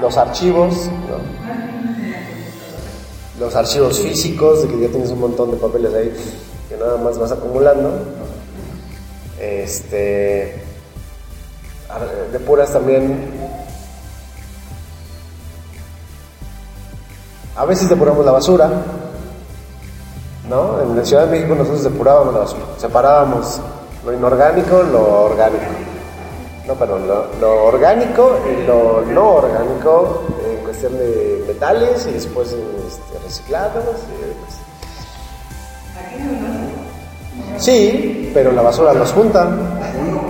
los 0.00 0.16
archivos, 0.16 0.88
¿no? 1.08 1.18
los 3.44 3.56
archivos 3.56 3.98
físicos, 3.98 4.62
de 4.62 4.68
que 4.68 4.80
ya 4.80 4.88
tienes 4.88 5.10
un 5.10 5.20
montón 5.20 5.50
de 5.50 5.56
papeles 5.56 5.92
ahí 5.94 6.14
que 6.68 6.76
nada 6.76 6.96
más 6.98 7.18
vas 7.18 7.32
acumulando. 7.32 7.90
Este, 9.40 10.62
depuras 12.30 12.72
también. 12.72 13.32
A 17.56 17.64
veces 17.64 17.88
depuramos 17.88 18.24
la 18.24 18.32
basura, 18.32 18.70
¿no? 20.50 20.82
En 20.82 20.96
la 20.96 21.04
Ciudad 21.04 21.26
de 21.26 21.30
México 21.30 21.54
nosotros 21.54 21.84
depurábamos 21.84 22.34
basura, 22.34 22.64
separábamos 22.76 23.60
lo 24.04 24.12
inorgánico, 24.12 24.82
lo 24.82 25.24
orgánico. 25.26 25.64
No, 26.66 26.74
perdón, 26.74 27.06
lo, 27.40 27.64
orgánico 27.64 28.38
y 28.46 28.66
lo 28.66 29.02
no 29.02 29.34
orgánico 29.36 30.24
en 30.44 30.64
cuestión 30.64 30.92
de 30.98 31.44
metales 31.46 32.06
y 32.06 32.12
después 32.12 32.52
en 32.52 32.60
este, 32.86 33.18
reciclados. 33.24 33.84
y. 33.84 34.60
Sí, 37.58 38.30
pero 38.34 38.52
la 38.52 38.62
basura 38.62 38.92
los 38.92 39.12
junta. 39.12 39.46
Uno, 39.46 39.60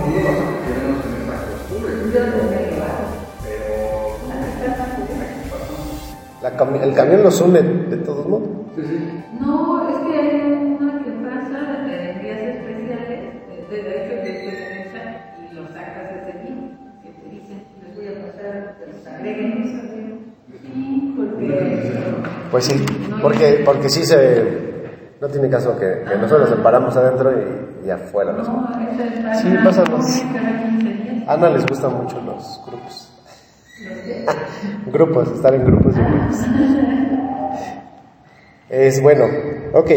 uno 0.05 0.21
los 0.21 0.63
queremos 0.65 1.05
en 1.05 1.13
esa 1.21 1.33
costumbre. 1.51 1.91
Yo 2.13 2.19
no 2.19 2.31
me 2.49 2.61
lo 2.77 2.83
hago. 2.83 3.09
Pero 3.43 3.65
La 6.41 6.83
el 6.83 6.93
camión 6.93 7.23
los 7.23 7.41
une 7.41 7.61
de 7.61 7.97
todos 7.97 8.25
modos. 8.27 8.60
Sí, 8.75 8.81
sí. 8.87 9.23
No, 9.39 9.89
es 9.89 9.97
que 9.99 10.19
hay 10.19 10.51
una 10.79 11.03
que 11.03 11.11
pasa 11.11 11.83
de 11.83 12.19
días 12.21 12.39
especiales, 12.55 13.19
de, 13.69 13.75
de 13.75 13.83
de 13.83 14.05
hecho 14.05 14.15
de 14.15 14.49
pertenencia, 14.49 15.35
y 15.51 15.55
lo 15.55 15.67
sacas 15.67 16.05
desde 16.15 16.39
aquí, 16.39 16.51
que 17.03 17.09
te 17.11 17.29
dicen, 17.29 17.63
les 17.81 17.95
voy 17.95 18.07
a 18.07 18.25
pasar, 18.27 18.75
que 18.79 18.91
los 18.91 19.07
agreguen 19.07 19.51
eso. 19.63 19.81
Sí, 20.63 21.13
porque... 21.17 21.91
Pues 22.51 22.65
sí, 22.65 22.85
porque, 23.21 23.61
porque 23.65 23.89
sí 23.89 24.05
se... 24.05 24.71
No 25.21 25.27
tiene 25.27 25.49
caso 25.49 25.77
que, 25.77 26.03
que 26.07 26.15
nosotros 26.17 26.49
nos 26.49 26.57
separamos 26.57 26.97
adentro 26.97 27.31
y, 27.31 27.87
y 27.87 27.89
afuera. 27.91 28.31
los- 28.33 28.47
No, 28.49 28.67
es 29.31 29.39
Sí, 29.39 29.49
pasa 29.63 29.83
más. 29.91 30.25
cada 30.33 30.63
15 30.69 30.87
días. 30.93 31.27
A 31.29 31.33
Ana 31.33 31.49
les 31.51 31.65
gustan 31.67 31.93
mucho 31.95 32.19
los 32.25 32.61
grupos. 32.65 33.07
Los 33.83 34.93
Grupos, 34.93 35.31
estar 35.31 35.53
en 35.53 35.63
grupos 35.65 35.95
y 35.95 35.99
grupos. 35.99 36.37
Es 38.71 39.01
bueno. 39.01 39.25
Ok, 39.73 39.91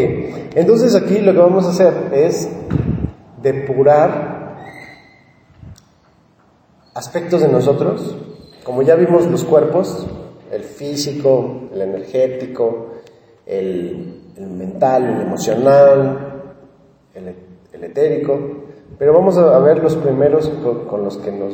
entonces 0.53 0.95
aquí 0.95 1.19
lo 1.19 1.31
que 1.31 1.39
vamos 1.39 1.65
a 1.65 1.69
hacer 1.69 1.93
es 2.11 2.49
depurar 3.41 4.57
aspectos 6.93 7.41
de 7.41 7.47
nosotros. 7.47 8.17
Como 8.65 8.81
ya 8.81 8.95
vimos 8.95 9.27
los 9.27 9.45
cuerpos, 9.45 10.05
el 10.51 10.63
físico, 10.63 11.69
el 11.73 11.83
energético, 11.83 12.95
el, 13.45 14.33
mental, 14.37 15.05
el 15.05 15.21
emocional, 15.21 16.43
el, 17.13 17.81
etérico, 17.81 18.37
pero 18.99 19.13
vamos 19.13 19.37
a, 19.37 19.57
ver 19.59 19.81
los 19.81 19.95
primeros 19.95 20.49
con, 20.89 21.01
los 21.01 21.17
que 21.17 21.31
nos 21.31 21.53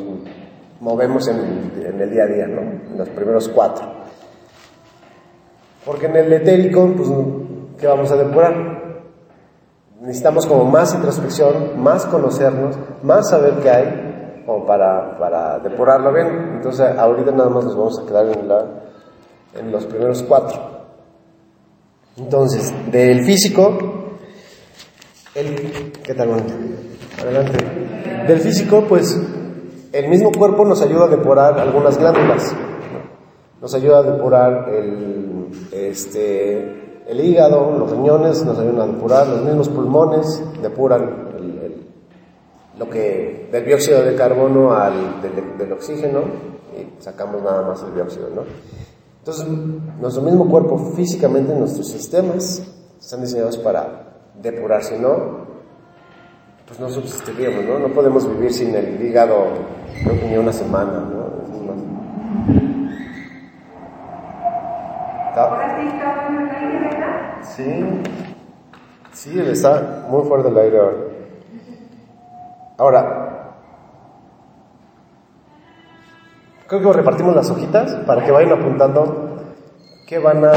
movemos 0.79 1.27
en 1.27 1.71
en 1.85 2.01
el 2.01 2.09
día 2.09 2.23
a 2.23 2.27
día, 2.27 2.47
¿no? 2.47 2.97
Los 2.97 3.09
primeros 3.09 3.47
cuatro. 3.49 4.00
Porque 5.85 6.05
en 6.05 6.15
el 6.15 6.33
etérico, 6.33 6.93
pues, 6.95 7.09
¿qué 7.79 7.87
vamos 7.87 8.11
a 8.11 8.15
depurar? 8.15 8.81
Necesitamos 10.01 10.45
como 10.45 10.65
más 10.65 10.93
introspección, 10.93 11.81
más 11.81 12.05
conocernos, 12.05 12.75
más 13.03 13.29
saber 13.29 13.55
qué 13.61 13.69
hay, 13.69 14.43
como 14.45 14.65
para, 14.65 15.17
para 15.17 15.59
depurarlo 15.59 16.13
bien. 16.13 16.53
Entonces, 16.55 16.87
ahorita 16.97 17.31
nada 17.31 17.49
más 17.49 17.65
nos 17.65 17.75
vamos 17.75 17.99
a 17.99 18.05
quedar 18.05 18.25
en, 18.25 18.47
la, 18.47 18.65
en 19.59 19.71
los 19.71 19.85
primeros 19.85 20.23
cuatro. 20.23 20.59
Entonces, 22.17 22.73
del 22.91 23.23
físico, 23.25 23.77
el, 25.33 25.91
¿qué 26.03 26.13
tal, 26.13 26.29
Mónica? 26.29 26.53
Adelante. 27.21 27.57
Del 28.27 28.39
físico, 28.39 28.85
pues, 28.87 29.19
el 29.93 30.09
mismo 30.09 30.31
cuerpo 30.31 30.65
nos 30.65 30.81
ayuda 30.81 31.05
a 31.05 31.07
depurar 31.07 31.59
algunas 31.59 31.97
glándulas. 31.97 32.53
¿no? 32.53 33.61
Nos 33.61 33.73
ayuda 33.75 33.99
a 33.99 34.03
depurar 34.03 34.69
el, 34.69 35.40
este, 35.71 37.03
el 37.07 37.19
hígado, 37.19 37.77
los 37.77 37.91
riñones 37.91 38.43
nos 38.45 38.57
ayudan 38.59 38.81
a 38.81 38.93
depurar, 38.93 39.27
los 39.27 39.43
mismos 39.43 39.69
pulmones 39.69 40.43
depuran 40.61 41.31
lo 42.77 42.89
que 42.89 43.47
del 43.51 43.65
dióxido 43.65 44.03
de 44.03 44.15
carbono 44.15 44.73
al 44.73 45.21
del, 45.21 45.57
del 45.57 45.71
oxígeno 45.71 46.21
y 46.75 47.01
sacamos 47.03 47.43
nada 47.43 47.61
más 47.61 47.83
el 47.83 47.93
dióxido, 47.93 48.29
¿no? 48.33 48.41
Entonces, 49.19 49.45
nuestro 49.99 50.23
mismo 50.23 50.49
cuerpo 50.49 50.79
físicamente, 50.95 51.53
nuestros 51.53 51.87
sistemas 51.87 52.63
están 52.99 53.21
diseñados 53.21 53.57
para 53.57 54.23
depurar, 54.41 54.83
si 54.83 54.95
no, 54.97 55.45
pues 56.65 56.79
no 56.79 56.89
subsistiríamos, 56.89 57.65
¿no? 57.65 57.77
No 57.77 57.93
podemos 57.93 58.27
vivir 58.27 58.51
sin 58.51 58.73
el 58.73 58.99
hígado, 58.99 59.35
creo 60.03 60.19
que 60.19 60.27
ni 60.27 60.37
una 60.37 60.51
semana, 60.51 61.01
¿no? 61.01 61.21
Ahora 65.35 65.77
sí 65.79 65.87
está. 65.87 66.21
Sí, 67.41 68.01
sí, 69.13 69.39
está 69.39 70.05
muy 70.09 70.23
fuerte 70.27 70.49
el 70.49 70.57
aire 70.57 70.79
ahora. 70.79 70.97
Ahora, 72.77 73.41
creo 76.67 76.81
que 76.81 76.93
repartimos 76.93 77.35
las 77.35 77.49
hojitas 77.49 77.93
para 78.05 78.23
que 78.23 78.31
vayan 78.31 78.53
apuntando 78.53 79.37
qué 80.07 80.19
van 80.19 80.43
a, 80.43 80.51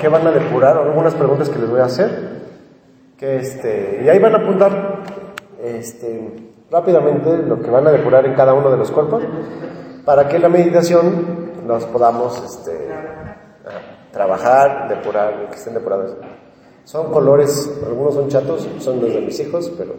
qué 0.00 0.08
van 0.08 0.26
a 0.26 0.30
depurar, 0.30 0.76
algunas 0.76 1.14
preguntas 1.14 1.48
que 1.48 1.58
les 1.58 1.70
voy 1.70 1.80
a 1.80 1.86
hacer. 1.86 2.42
Que 3.16 3.36
este, 3.36 4.02
y 4.04 4.08
ahí 4.08 4.18
van 4.18 4.34
a 4.34 4.38
apuntar 4.38 5.02
este, 5.62 6.50
rápidamente 6.70 7.38
lo 7.38 7.60
que 7.60 7.70
van 7.70 7.86
a 7.86 7.92
depurar 7.92 8.26
en 8.26 8.34
cada 8.34 8.54
uno 8.54 8.70
de 8.70 8.76
los 8.76 8.90
cuerpos 8.90 9.22
para 10.04 10.28
que 10.28 10.38
la 10.38 10.48
meditación 10.48 11.52
nos 11.66 11.84
podamos 11.86 12.42
este, 12.42 12.88
trabajar, 14.12 14.88
depurar, 14.88 15.48
que 15.48 15.56
estén 15.56 15.74
depurados. 15.74 16.16
Son 16.84 17.10
colores, 17.10 17.70
algunos 17.84 18.14
son 18.14 18.28
chatos, 18.28 18.68
son 18.78 19.00
los 19.00 19.12
de 19.12 19.20
mis 19.20 19.38
hijos, 19.40 19.72
pero... 19.78 19.94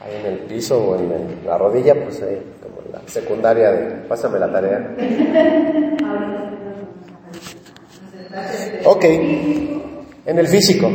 Ahí 0.00 0.16
en 0.16 0.26
el 0.26 0.38
piso 0.40 0.78
o 0.78 0.96
en 0.96 1.40
la 1.44 1.58
rodilla, 1.58 1.94
pues 1.94 2.22
ahí, 2.22 2.40
como 2.62 2.80
la 2.92 3.06
secundaria 3.06 3.70
de 3.72 4.08
pásame 4.08 4.38
la 4.38 4.50
tarea. 4.50 4.96
Ok, 8.84 9.04
en 9.04 10.38
el 10.38 10.46
físico. 10.46 10.88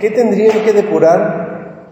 ¿Qué, 0.00 0.10
tendrían 0.10 0.60
que 0.64 0.72
depurar? 0.72 1.90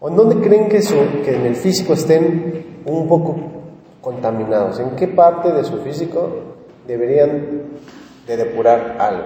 ¿O 0.00 0.08
en 0.08 0.16
dónde 0.16 0.36
creen 0.46 0.68
que, 0.68 0.82
su- 0.82 1.22
que 1.24 1.36
en 1.36 1.46
el 1.46 1.54
físico 1.56 1.92
estén 1.92 2.82
un 2.86 3.06
poco 3.08 3.36
contaminados? 4.00 4.80
¿En 4.80 4.90
qué 4.96 5.08
parte 5.08 5.52
de 5.52 5.62
su 5.64 5.78
físico 5.82 6.30
deberían 6.86 7.62
de 8.26 8.36
depurar 8.36 8.96
algo? 8.98 9.24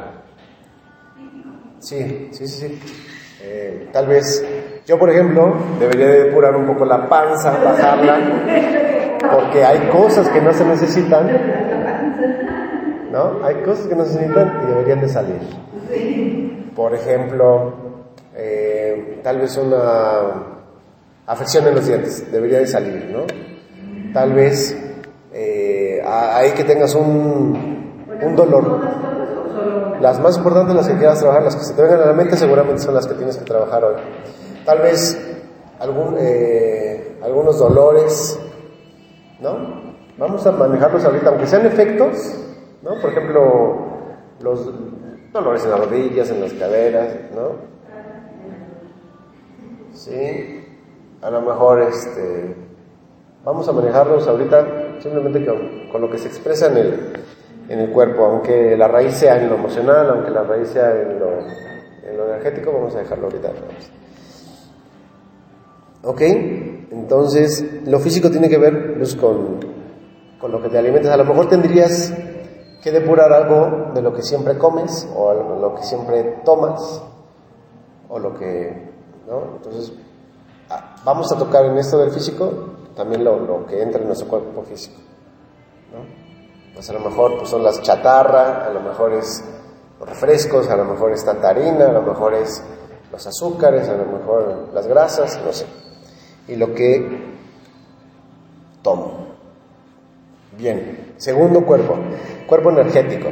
Sí, 1.79 2.29
sí, 2.33 2.47
sí, 2.49 2.69
sí. 2.69 2.81
Eh, 3.43 3.89
tal 3.93 4.07
vez 4.07 4.45
yo, 4.87 4.99
por 4.99 5.11
ejemplo, 5.11 5.55
debería 5.79 6.07
de 6.07 6.25
depurar 6.25 6.57
un 6.57 6.67
poco 6.67 6.85
la 6.85 7.09
panza, 7.09 7.51
bajarla, 7.63 8.19
porque 9.33 9.65
hay 9.65 9.89
cosas 9.91 10.29
que 10.31 10.41
no 10.41 10.53
se 10.53 10.65
necesitan, 10.65 11.29
¿no? 13.13 13.45
Hay 13.45 13.57
cosas 13.57 13.87
que 13.87 13.95
no 13.95 14.05
se 14.05 14.15
necesitan 14.21 14.61
y 14.65 14.67
deberían 14.67 15.01
de 15.01 15.09
salir. 15.09 16.71
Por 16.75 16.95
ejemplo, 16.95 17.73
eh, 18.37 19.21
tal 19.23 19.39
vez 19.39 19.57
una 19.57 20.55
afección 21.27 21.67
en 21.67 21.75
los 21.75 21.87
dientes, 21.87 22.31
debería 22.31 22.59
de 22.59 22.67
salir, 22.67 23.11
¿no? 23.11 23.25
Tal 24.13 24.33
vez 24.33 24.77
eh, 25.33 26.03
ahí 26.07 26.53
que 26.53 26.65
tengas 26.65 26.95
un, 26.95 28.05
un 28.21 28.37
dolor. 28.37 28.81
Las 30.01 30.21
más 30.21 30.37
importantes, 30.37 30.75
las 30.75 30.89
que 30.89 30.97
quieras 30.97 31.21
trabajar, 31.21 31.45
las 31.45 31.57
que 31.57 31.65
se 31.65 31.75
te 31.75 31.83
vengan 31.83 32.01
a 32.01 32.07
la 32.07 32.13
mente, 32.13 32.37
seguramente 32.37 32.83
son 32.83 32.95
las 32.95 33.07
que 33.07 33.15
tienes 33.15 33.37
que 33.37 33.45
trabajar 33.45 33.85
hoy. 33.85 33.97
Tal 34.65 34.79
vez 34.81 35.19
algún, 35.79 36.17
eh, 36.19 37.19
algunos 37.23 37.59
dolores, 37.59 38.39
¿no? 39.41 39.85
Vamos 40.19 40.47
a 40.47 40.53
manejarlos 40.53 41.05
ahorita, 41.05 41.31
aunque 41.31 41.47
sean 41.47 41.67
efectos, 41.67 42.35
¿no? 42.83 43.01
Por 43.01 43.11
ejemplo, 43.11 43.77
los 44.41 44.71
dolores 45.33 45.65
en 45.65 45.71
las 45.71 45.81
rodillas, 45.81 46.31
en 46.31 46.41
las 46.41 46.53
caderas, 46.53 47.09
¿no? 47.35 47.74
Sí, 50.05 50.63
a 51.23 51.31
lo 51.31 51.41
mejor 51.41 51.81
este, 51.81 52.55
vamos 53.43 53.67
a 53.67 53.73
manejarlos 53.73 54.29
ahorita 54.29 55.01
simplemente 55.01 55.47
con, 55.47 55.89
con 55.91 56.03
lo 56.03 56.11
que 56.11 56.19
se 56.19 56.29
expresa 56.29 56.67
en 56.67 56.77
el, 56.77 57.13
en 57.71 57.79
el 57.79 57.91
cuerpo, 57.91 58.27
aunque 58.27 58.77
la 58.77 58.87
raíz 58.87 59.15
sea 59.15 59.41
en 59.41 59.49
lo 59.49 59.55
emocional, 59.55 60.11
aunque 60.11 60.31
la 60.31 60.43
raíz 60.43 60.69
sea 60.69 60.91
en 60.91 61.19
lo, 61.19 61.39
en 61.39 62.17
lo 62.19 62.29
energético, 62.29 62.71
vamos 62.71 62.95
a 62.97 62.99
dejarlo 62.99 63.29
ahorita. 63.29 63.51
¿Ok? 66.03 66.21
Entonces, 66.21 67.87
lo 67.87 67.99
físico 67.99 68.31
tiene 68.31 68.51
que 68.51 68.59
ver 68.59 68.99
pues, 68.99 69.17
con, 69.17 69.59
con 70.39 70.53
lo 70.53 70.61
que 70.61 70.69
te 70.69 70.77
alimentas. 70.77 71.13
A 71.13 71.17
lo 71.17 71.25
mejor 71.25 71.49
tendrías 71.49 72.13
que 72.83 72.93
depurar 72.93 73.33
algo 73.33 73.95
de 73.95 74.03
lo 74.03 74.13
que 74.13 74.21
siempre 74.21 74.59
comes 74.59 75.09
o 75.17 75.33
lo 75.33 75.75
que 75.75 75.83
siempre 75.83 76.43
tomas 76.45 77.03
o 78.11 78.19
lo 78.19 78.35
que, 78.35 78.94
¿no? 79.27 79.57
Entonces, 79.57 79.93
ah, 80.71 80.97
vamos 81.05 81.31
a 81.33 81.39
tocar 81.39 81.65
en 81.65 81.79
esto 81.79 81.99
del 81.99 82.11
físico 82.11 82.75
también 82.95 83.25
lo, 83.25 83.67
que 83.67 83.83
entra 83.83 84.01
en 84.01 84.07
nuestro 84.07 84.29
cuerpo 84.29 84.63
físico, 84.63 84.97
¿no? 85.93 86.25
Pues 86.75 86.89
a 86.91 86.93
lo 86.93 87.01
mejor 87.01 87.39
pues 87.39 87.51
son 87.51 87.63
las 87.63 87.81
chatarra, 87.83 88.67
a 88.67 88.71
lo 88.71 88.81
mejor 88.81 89.13
es 89.13 89.45
los 89.99 90.09
refrescos, 90.09 90.69
a 90.69 90.77
lo 90.77 90.85
mejor 90.85 91.13
es 91.13 91.25
tanta 91.25 91.51
harina, 91.51 91.87
a 91.87 91.93
lo 91.93 92.03
mejor 92.03 92.35
es 92.35 92.63
los 93.13 93.27
azúcares, 93.27 93.89
a 93.89 93.97
lo 93.97 94.07
mejor 94.07 94.71
las 94.73 94.87
grasas, 94.87 95.41
no 95.45 95.53
sé. 95.53 95.67
Y 96.49 96.57
lo 96.57 96.75
que 96.75 97.35
tomo. 98.83 99.25
Bien, 100.59 101.15
segundo 101.17 101.65
cuerpo, 101.65 101.97
cuerpo 102.47 102.71
energético. 102.71 103.29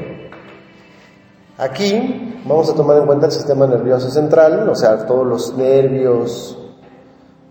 Aquí 1.58 2.31
vamos 2.44 2.68
a 2.70 2.74
tomar 2.74 2.98
en 2.98 3.06
cuenta 3.06 3.26
el 3.26 3.32
sistema 3.32 3.66
nervioso 3.66 4.10
central, 4.10 4.68
o 4.68 4.74
sea, 4.74 5.06
todos 5.06 5.26
los 5.26 5.56
nervios, 5.56 6.58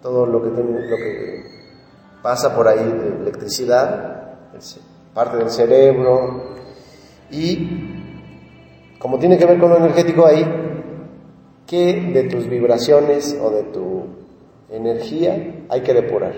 todo 0.01 0.25
lo 0.25 0.41
que, 0.41 1.51
pasa 2.21 2.55
por 2.55 2.67
ahí 2.67 2.83
de 2.83 3.21
electricidad, 3.21 4.35
parte 5.13 5.37
del 5.37 5.49
cerebro, 5.49 6.43
y 7.31 8.97
como 8.99 9.17
tiene 9.17 9.37
que 9.37 9.45
ver 9.45 9.59
con 9.59 9.69
lo 9.69 9.77
energético 9.77 10.25
ahí, 10.25 10.45
¿qué 11.65 12.11
de 12.13 12.23
tus 12.23 12.47
vibraciones 12.47 13.35
o 13.41 13.49
de 13.49 13.63
tu 13.63 14.03
energía 14.69 15.63
hay 15.69 15.81
que 15.81 15.93
depurar? 15.93 16.33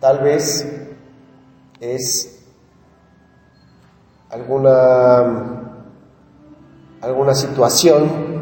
Tal 0.00 0.18
vez 0.18 0.66
es 1.80 2.44
alguna 4.28 5.67
alguna 7.00 7.34
situación 7.34 8.38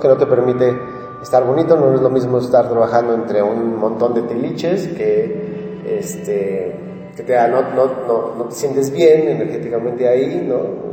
que 0.00 0.08
no 0.08 0.16
te 0.16 0.26
permite 0.26 0.76
estar 1.22 1.44
bonito, 1.44 1.76
no 1.76 1.94
es 1.94 2.00
lo 2.00 2.10
mismo 2.10 2.38
estar 2.38 2.68
trabajando 2.68 3.14
entre 3.14 3.42
un 3.42 3.76
montón 3.76 4.14
de 4.14 4.22
tiliches 4.22 4.88
que, 4.88 5.82
este, 5.98 7.10
que 7.16 7.22
te, 7.22 7.36
no, 7.48 7.62
no, 7.62 8.34
no, 8.36 8.44
te 8.44 8.54
sientes 8.54 8.90
bien 8.90 9.28
energéticamente 9.28 10.08
ahí, 10.08 10.46
¿no? 10.46 10.90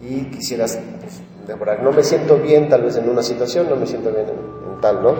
y 0.00 0.24
quisieras 0.30 0.78
pues, 1.46 1.80
no 1.82 1.92
me 1.92 2.02
siento 2.02 2.38
bien 2.38 2.68
tal 2.68 2.82
vez 2.82 2.96
en 2.96 3.08
una 3.08 3.22
situación, 3.22 3.68
no 3.68 3.76
me 3.76 3.86
siento 3.86 4.10
bien 4.10 4.26
en, 4.28 4.80
tal, 4.80 5.02
¿no? 5.02 5.14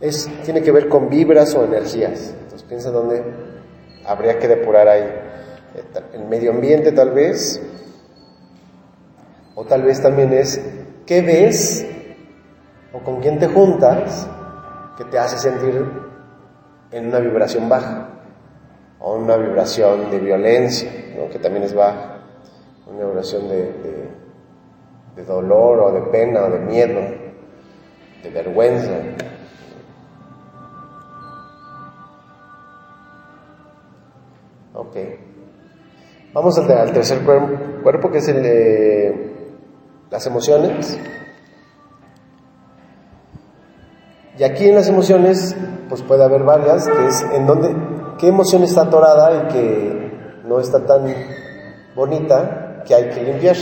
Es, 0.00 0.28
tiene 0.44 0.62
que 0.62 0.72
ver 0.72 0.88
con 0.88 1.08
vibras 1.08 1.54
o 1.54 1.64
energías. 1.64 2.34
Entonces 2.34 2.62
piensa 2.64 2.90
dónde 2.90 3.22
habría 4.04 4.38
que 4.38 4.46
depurar 4.48 4.88
ahí. 4.88 5.08
El 6.12 6.24
medio 6.24 6.50
ambiente 6.50 6.92
tal 6.92 7.12
vez, 7.12 7.62
o 9.56 9.64
tal 9.64 9.82
vez 9.82 10.00
también 10.00 10.32
es 10.34 10.62
qué 11.06 11.22
ves 11.22 11.84
o 12.92 13.00
con 13.00 13.20
quién 13.20 13.38
te 13.38 13.48
juntas 13.48 14.28
que 14.98 15.04
te 15.04 15.18
hace 15.18 15.38
sentir 15.38 15.84
en 16.92 17.08
una 17.08 17.18
vibración 17.18 17.68
baja 17.68 18.08
o 19.00 19.16
una 19.16 19.36
vibración 19.36 20.10
de 20.10 20.18
violencia, 20.18 20.90
que 21.32 21.38
también 21.38 21.64
es 21.64 21.74
baja, 21.74 22.18
una 22.86 23.06
vibración 23.06 23.48
de, 23.48 25.24
dolor 25.26 25.80
o 25.80 25.92
de 25.92 26.02
pena 26.10 26.44
o 26.44 26.50
de 26.50 26.58
miedo, 26.60 27.00
de 28.22 28.30
vergüenza. 28.30 28.90
Ok. 34.74 34.96
Vamos 36.34 36.58
al, 36.58 36.92
tercer 36.92 37.20
cuerpo, 37.82 38.10
que 38.10 38.18
es 38.18 38.28
el 38.28 38.42
de 38.42 39.25
las 40.10 40.26
emociones. 40.26 40.98
Y 44.38 44.44
aquí 44.44 44.68
en 44.68 44.74
las 44.74 44.88
emociones, 44.88 45.56
pues 45.88 46.02
puede 46.02 46.24
haber 46.24 46.42
varias, 46.42 46.86
que 46.86 47.06
es 47.06 47.22
en 47.32 47.46
donde, 47.46 47.74
qué 48.18 48.28
emoción 48.28 48.62
está 48.62 48.82
atorada 48.82 49.44
y 49.44 49.52
que 49.52 50.40
no 50.44 50.60
está 50.60 50.84
tan 50.84 51.14
bonita 51.94 52.82
que 52.86 52.94
hay 52.94 53.08
que 53.10 53.22
limpiar, 53.22 53.56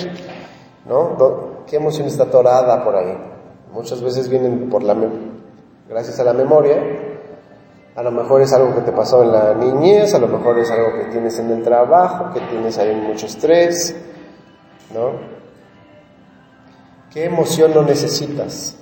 ¿no? 0.87 1.65
¿Qué 1.67 1.77
emoción 1.77 2.09
está 2.09 2.25
atorada 2.25 2.85
por 2.85 2.97
ahí? 2.97 3.17
Muchas 3.73 4.03
veces 4.03 4.29
vienen 4.29 4.69
por 4.69 4.83
la, 4.83 4.97
gracias 5.89 6.19
a 6.19 6.25
la 6.25 6.33
memoria, 6.33 6.77
a 7.95 8.03
lo 8.03 8.11
mejor 8.11 8.43
es 8.43 8.53
algo 8.53 8.75
que 8.75 8.81
te 8.81 8.93
pasó 8.93 9.23
en 9.23 9.33
la 9.33 9.55
niñez, 9.55 10.13
a 10.15 10.19
lo 10.19 10.27
mejor 10.27 10.59
es 10.59 10.71
algo 10.71 10.93
que 10.99 11.05
tienes 11.13 11.39
en 11.39 11.51
el 11.51 11.63
trabajo, 11.63 12.33
que 12.35 12.41
tienes 12.41 12.77
ahí 12.79 12.95
mucho 12.95 13.27
estrés, 13.27 13.95
¿no? 14.93 15.34
¿Qué 17.15 17.27
emoción 17.27 17.73
no 17.73 17.83
necesitas? 17.83 18.77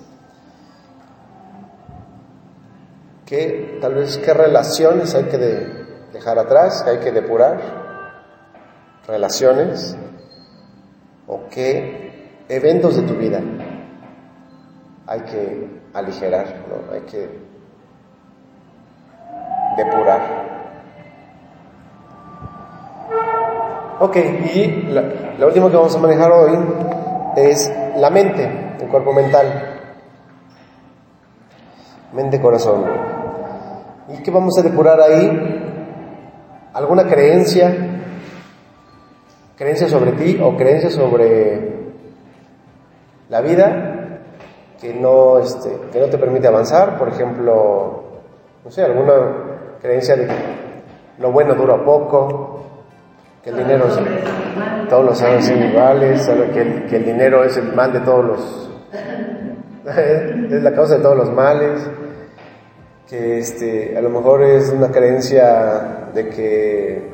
¿Qué, 3.27 3.79
tal 3.83 3.95
vez, 3.95 4.17
qué 4.17 4.33
relaciones 4.33 5.15
hay 5.15 5.25
que 5.25 5.37
dejar 5.37 6.39
atrás, 6.39 6.83
que 6.83 6.91
hay 6.93 6.99
que 7.01 7.13
depurar? 7.13 7.61
¿Relaciones? 9.07 9.95
¿O 11.27 11.41
qué 11.51 12.41
eventos 12.49 12.97
de 12.97 13.03
tu 13.03 13.17
vida 13.17 13.43
hay 15.07 15.21
que 15.21 15.83
aligerar, 15.93 16.65
¿no? 16.71 16.91
hay 16.91 17.03
que 17.03 17.29
depurar? 19.77 20.21
Ok, 24.01 24.17
y 24.55 24.83
la, 24.91 25.03
la 25.39 25.47
última 25.47 25.69
que 25.69 25.77
vamos 25.77 25.95
a 25.95 25.99
manejar 25.99 26.33
hoy 26.33 26.59
es 27.37 27.71
la 27.97 28.11
mente, 28.11 28.77
el 28.81 28.89
cuerpo 28.89 29.13
mental. 29.13 29.81
Mente, 32.13 32.41
corazón. 32.41 32.85
¿Y 34.09 34.23
qué 34.23 34.31
vamos 34.31 34.59
a 34.59 34.63
depurar 34.63 35.01
ahí? 35.01 36.71
¿Alguna 36.75 37.07
creencia? 37.07 37.75
¿Creencia 39.57 39.89
sobre 39.89 40.13
ti 40.13 40.41
o 40.43 40.57
creencia 40.57 40.91
sobre 40.91 41.73
la 43.29 43.41
vida 43.41 44.21
que 44.81 44.93
no, 44.95 45.39
este, 45.39 45.71
que 45.93 46.01
no 46.01 46.07
te 46.07 46.19
permite 46.19 46.49
avanzar? 46.49 46.99
Por 46.99 47.09
ejemplo, 47.09 48.03
no 48.65 48.71
sé, 48.71 48.83
alguna 48.83 49.79
creencia 49.81 50.17
de 50.17 50.27
que 50.27 50.35
lo 51.19 51.33
bueno 51.33 51.55
dura 51.55 51.85
poco, 51.85 52.61
que 53.43 53.51
el 53.51 53.57
dinero 53.57 53.89
es, 53.89 54.89
todos 54.89 55.05
los 55.05 55.23
años 55.23 55.47
son 55.47 55.63
iguales, 55.63 56.27
que 56.27 56.63
el, 56.63 56.87
que 56.87 56.97
el 56.97 57.05
dinero 57.05 57.43
es 57.43 57.57
el 57.57 57.73
mal 57.73 57.93
de 57.93 58.01
todos 58.01 58.25
los, 58.25 58.71
es 59.97 60.63
la 60.63 60.73
causa 60.73 60.97
de 60.97 61.03
todos 61.03 61.17
los 61.17 61.33
males, 61.33 61.81
que 63.09 63.41
este, 63.41 63.99
a 63.99 64.01
lo 64.01 64.11
mejor 64.11 64.43
es 64.43 64.71
una 64.71 64.93
creencia 64.93 66.09
de 66.15 66.29
que, 66.29 67.11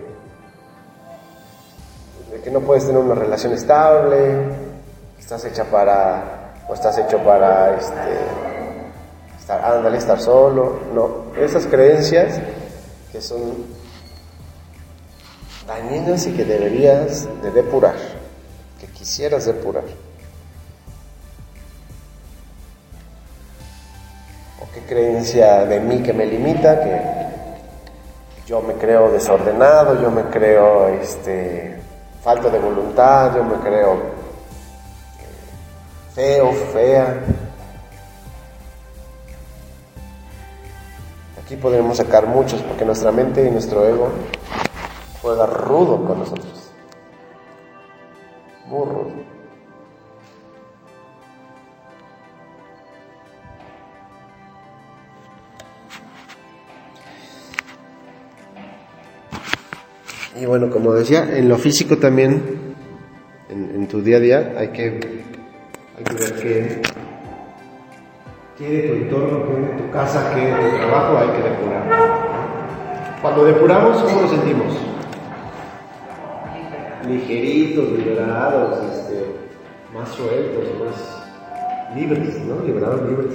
de 2.31 2.41
que 2.43 2.51
no 2.51 2.61
puedes 2.61 2.87
tener 2.87 3.01
una 3.01 3.15
relación 3.15 3.55
estable, 3.55 4.35
estás 5.19 5.47
hecha 5.47 5.65
para, 5.65 6.53
o 6.69 6.75
estás 6.75 6.99
hecho 6.99 7.19
para, 7.19 7.75
este, 7.75 7.95
estar, 9.39 9.65
ándale, 9.65 9.97
estar 9.97 10.21
solo, 10.21 10.79
no, 10.95 11.35
esas 11.41 11.67
creencias 11.67 12.39
que 13.11 13.23
son 13.23 13.78
dañinas 15.69 16.27
y 16.27 16.33
que 16.33 16.47
deberías 16.47 17.29
de 17.43 17.51
depurar, 17.51 17.95
que 18.81 18.87
quisieras 18.87 19.45
depurar. 19.45 19.85
¿O 24.63 24.73
qué 24.73 24.81
creencia 24.81 25.67
de 25.67 25.79
mí 25.79 26.03
que 26.03 26.15
me 26.15 26.25
limita, 26.25 26.81
que 26.81 27.01
yo 28.47 28.63
me 28.63 28.75
creo 28.75 29.13
desordenado, 29.13 30.01
yo 30.01 30.11
me 30.11 30.23
creo 30.25 30.89
este, 30.89 31.79
falta 32.25 32.49
de 32.49 32.59
voluntad, 32.59 33.37
yo 33.37 33.45
me 33.45 33.57
creo 33.57 33.95
eh, 33.95 34.05
feo, 36.15 36.53
fea. 36.73 37.15
Aquí 41.45 41.57
podemos 41.57 41.99
sacar 41.99 42.27
muchos 42.27 42.63
porque 42.63 42.87
nuestra 42.87 43.13
mente 43.13 43.47
y 43.47 43.51
nuestro 43.51 43.87
ego 43.87 44.11
juega 45.29 45.47
rudo 45.47 46.05
con 46.07 46.21
nosotros. 46.21 46.73
Muy 48.67 48.87
rudo. 48.87 49.13
Y 60.41 60.47
bueno, 60.47 60.71
como 60.71 60.95
decía, 60.95 61.37
en 61.37 61.49
lo 61.49 61.59
físico 61.59 61.99
también, 61.99 62.75
en, 63.51 63.87
tu 63.89 64.01
día 64.01 64.17
a 64.19 64.21
día, 64.21 64.55
hay 64.57 64.69
que, 64.69 65.01
hay 65.97 66.05
que 66.05 66.15
ver 66.15 66.83
qué, 68.57 68.65
tu 68.89 68.95
entorno, 68.95 69.45
qué 69.47 69.83
tu 69.83 69.91
casa, 69.91 70.33
qué 70.35 70.43
tu 70.43 70.77
trabajo 70.77 71.19
hay 71.19 71.29
que 71.29 71.49
depurar. 71.49 73.19
Cuando 73.21 73.45
depuramos, 73.45 74.03
¿cómo 74.03 74.23
lo 74.23 74.29
sentimos? 74.29 74.98
Ligeritos, 77.09 77.91
liberados, 77.91 78.79
este, 78.93 79.25
más 79.95 80.09
sueltos, 80.11 80.65
más 80.79 81.97
libres, 81.97 82.39
¿no? 82.45 82.65
Liberados, 82.65 83.09
libres. 83.09 83.35